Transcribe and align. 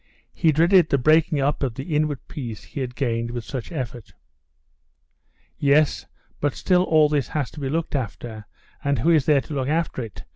He 0.33 0.51
dreaded 0.51 0.89
the 0.89 0.97
breaking 0.97 1.41
up 1.41 1.61
of 1.61 1.75
the 1.75 1.93
inward 1.95 2.27
peace 2.27 2.63
he 2.63 2.79
had 2.79 2.95
gained 2.95 3.29
with 3.29 3.43
such 3.43 3.71
effort. 3.71 4.13
"Yes, 5.59 6.07
but 6.39 6.55
still 6.55 6.81
all 6.85 7.07
this 7.07 7.27
has 7.27 7.51
to 7.51 7.59
be 7.59 7.69
looked 7.69 7.95
after, 7.95 8.47
and 8.83 8.97
who 8.97 9.11
is 9.11 9.27
there 9.27 9.41
to 9.41 9.53
look 9.53 9.67
after 9.69 10.01
it?" 10.01 10.23